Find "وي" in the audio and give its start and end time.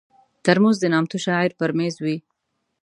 2.03-2.17